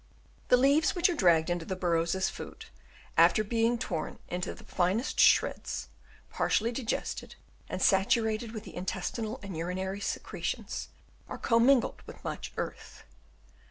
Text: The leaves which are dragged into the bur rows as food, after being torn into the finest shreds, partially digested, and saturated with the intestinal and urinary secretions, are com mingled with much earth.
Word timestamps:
The 0.47 0.57
leaves 0.57 0.95
which 0.95 1.09
are 1.09 1.15
dragged 1.15 1.51
into 1.51 1.63
the 1.63 1.75
bur 1.75 1.91
rows 1.93 2.15
as 2.15 2.27
food, 2.27 2.65
after 3.19 3.43
being 3.43 3.77
torn 3.77 4.17
into 4.29 4.55
the 4.55 4.63
finest 4.63 5.19
shreds, 5.19 5.89
partially 6.31 6.71
digested, 6.71 7.35
and 7.69 7.83
saturated 7.83 8.51
with 8.51 8.63
the 8.63 8.75
intestinal 8.75 9.39
and 9.43 9.55
urinary 9.55 9.99
secretions, 10.01 10.87
are 11.29 11.37
com 11.37 11.67
mingled 11.67 12.01
with 12.07 12.23
much 12.23 12.51
earth. 12.57 13.03